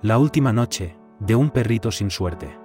[0.00, 2.56] La última noche, de un perrito sin suerte.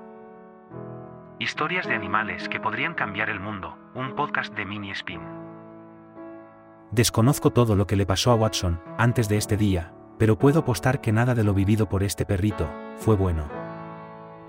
[1.39, 5.19] Historias de animales que podrían cambiar el mundo, un podcast de Mini Spin.
[6.91, 11.01] Desconozco todo lo que le pasó a Watson antes de este día, pero puedo apostar
[11.01, 13.49] que nada de lo vivido por este perrito fue bueno.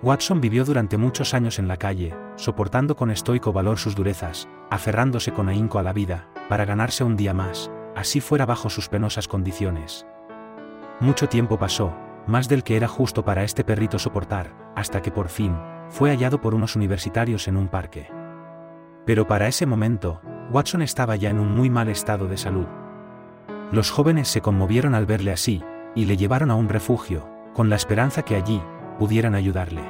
[0.02, 5.32] Watson vivió durante muchos años en la calle, soportando con estoico valor sus durezas, aferrándose
[5.32, 9.26] con ahínco a la vida, para ganarse un día más, así fuera bajo sus penosas
[9.26, 10.06] condiciones.
[11.00, 11.96] Mucho tiempo pasó,
[12.26, 15.56] más del que era justo para este perrito soportar, hasta que por fin,
[15.88, 18.08] fue hallado por unos universitarios en un parque.
[19.04, 20.20] Pero para ese momento,
[20.50, 22.66] Watson estaba ya en un muy mal estado de salud.
[23.72, 25.62] Los jóvenes se conmovieron al verle así,
[25.94, 28.62] y le llevaron a un refugio, con la esperanza que allí,
[28.98, 29.82] pudieran ayudarle.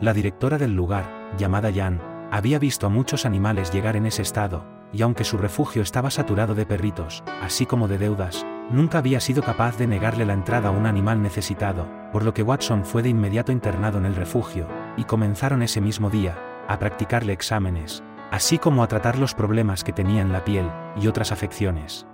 [0.00, 1.04] La directora del lugar,
[1.36, 5.82] llamada Jan, había visto a muchos animales llegar en ese estado, y aunque su refugio
[5.82, 10.32] estaba saturado de perritos, así como de deudas, nunca había sido capaz de negarle la
[10.32, 14.16] entrada a un animal necesitado, por lo que Watson fue de inmediato internado en el
[14.16, 16.36] refugio, y comenzaron ese mismo día,
[16.68, 20.70] a practicarle exámenes, así como a tratar los problemas que tenía en la piel,
[21.00, 22.06] y otras afecciones.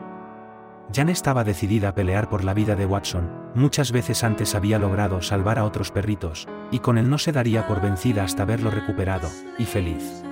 [0.92, 5.20] Jan estaba decidida a pelear por la vida de Watson, muchas veces antes había logrado
[5.20, 9.28] salvar a otros perritos, y con él no se daría por vencida hasta verlo recuperado,
[9.58, 10.22] y feliz.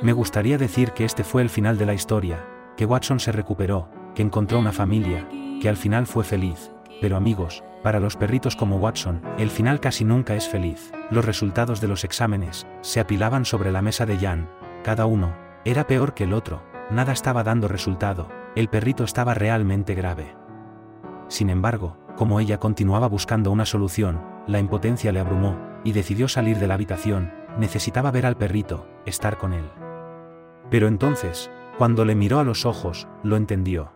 [0.00, 2.44] Me gustaría decir que este fue el final de la historia,
[2.76, 5.28] que Watson se recuperó, que encontró una familia,
[5.60, 10.04] que al final fue feliz, pero amigos, para los perritos como Watson, el final casi
[10.04, 10.92] nunca es feliz.
[11.10, 14.48] Los resultados de los exámenes se apilaban sobre la mesa de Jan,
[14.84, 19.94] cada uno era peor que el otro, nada estaba dando resultado, el perrito estaba realmente
[19.94, 20.34] grave.
[21.28, 26.58] Sin embargo, como ella continuaba buscando una solución, la impotencia le abrumó, y decidió salir
[26.58, 29.68] de la habitación, necesitaba ver al perrito, estar con él.
[30.70, 33.92] Pero entonces, cuando le miró a los ojos, lo entendió.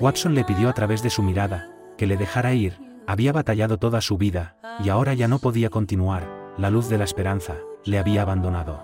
[0.00, 4.00] Watson le pidió a través de su mirada, que le dejara ir, había batallado toda
[4.00, 6.26] su vida, y ahora ya no podía continuar,
[6.56, 8.80] la luz de la esperanza, le había abandonado.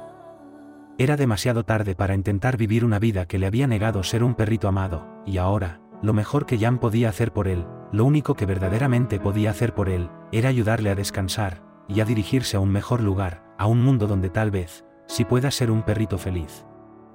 [0.99, 4.69] Era demasiado tarde para intentar vivir una vida que le había negado ser un perrito
[4.69, 9.19] amado, y ahora, lo mejor que Jan podía hacer por él, lo único que verdaderamente
[9.19, 13.43] podía hacer por él, era ayudarle a descansar, y a dirigirse a un mejor lugar,
[13.59, 16.67] a un mundo donde tal vez, si pueda ser un perrito feliz.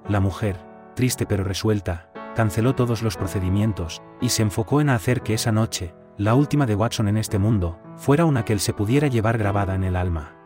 [0.08, 0.56] La mujer,
[0.96, 5.94] triste pero resuelta, canceló todos los procedimientos, y se enfocó en hacer que esa noche,
[6.16, 9.74] la última de Watson en este mundo, fuera una que él se pudiera llevar grabada
[9.74, 10.36] en el alma.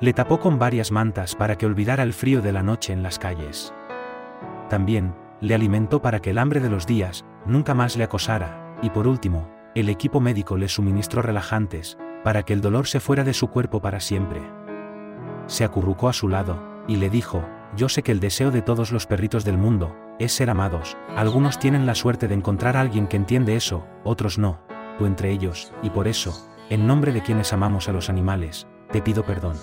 [0.00, 3.18] Le tapó con varias mantas para que olvidara el frío de la noche en las
[3.18, 3.74] calles.
[4.68, 8.90] También, le alimentó para que el hambre de los días nunca más le acosara, y
[8.90, 13.34] por último, el equipo médico le suministró relajantes, para que el dolor se fuera de
[13.34, 14.40] su cuerpo para siempre.
[15.46, 17.44] Se acurrucó a su lado, y le dijo,
[17.76, 21.58] yo sé que el deseo de todos los perritos del mundo, es ser amados, algunos
[21.58, 24.60] tienen la suerte de encontrar a alguien que entiende eso, otros no,
[24.98, 29.00] tú entre ellos, y por eso, en nombre de quienes amamos a los animales, te
[29.00, 29.56] pido perdón.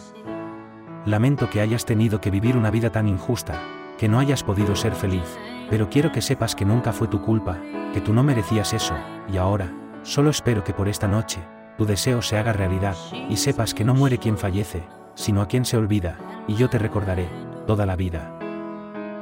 [1.06, 3.62] Lamento que hayas tenido que vivir una vida tan injusta,
[4.00, 5.38] que no hayas podido ser feliz,
[5.70, 7.60] pero quiero que sepas que nunca fue tu culpa,
[7.94, 8.96] que tú no merecías eso,
[9.32, 11.40] y ahora, solo espero que por esta noche,
[11.78, 12.96] tu deseo se haga realidad,
[13.30, 16.80] y sepas que no muere quien fallece, sino a quien se olvida, y yo te
[16.80, 17.30] recordaré,
[17.68, 18.37] toda la vida.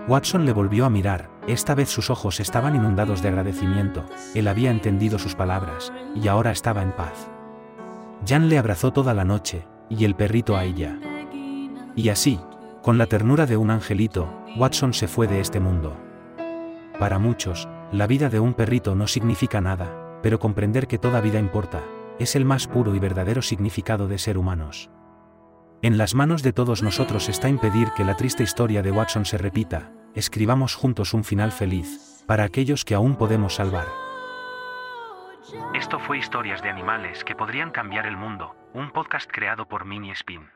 [0.08, 4.06] Watson le volvió a mirar, esta vez sus ojos estaban inundados de agradecimiento,
[4.36, 7.28] él había entendido sus palabras, y ahora estaba en paz.
[8.28, 11.00] Jan le abrazó toda la noche, y el perrito a ella.
[11.96, 12.40] Y así,
[12.84, 15.98] con la ternura de un angelito, Watson se fue de este mundo.
[17.00, 21.40] Para muchos, la vida de un perrito no significa nada, pero comprender que toda vida
[21.40, 21.82] importa,
[22.20, 24.92] es el más puro y verdadero significado de ser humanos.
[25.86, 29.38] En las manos de todos nosotros está impedir que la triste historia de Watson se
[29.38, 33.86] repita, escribamos juntos un final feliz, para aquellos que aún podemos salvar.
[35.76, 40.10] Esto fue Historias de Animales que podrían cambiar el mundo, un podcast creado por Mini
[40.10, 40.50] Spin.